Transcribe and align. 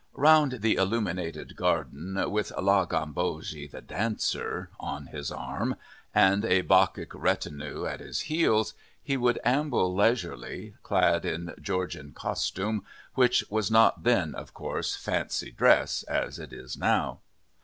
Round 0.15 0.61
the 0.63 0.77
illuminated 0.77 1.55
garden, 1.55 2.17
with 2.31 2.51
La 2.59 2.85
Gambogi, 2.87 3.67
the 3.69 3.81
dancer, 3.81 4.71
on 4.79 5.05
his 5.05 5.31
arm, 5.31 5.75
and 6.11 6.43
a 6.43 6.61
Bacchic 6.61 7.13
retinue 7.13 7.85
at 7.85 7.99
his 7.99 8.21
heels, 8.21 8.73
he 9.03 9.15
would 9.15 9.37
amble 9.43 9.93
leisurely, 9.93 10.73
clad 10.81 11.23
in 11.23 11.53
Georgian 11.61 12.13
costume, 12.13 12.83
which 13.13 13.43
was 13.51 13.69
not 13.69 14.01
then, 14.01 14.33
of 14.33 14.55
course, 14.55 14.95
fancy 14.95 15.51
dress, 15.51 16.01
as 16.01 16.39
it 16.39 16.51
is 16.51 16.75
now. 16.75 17.19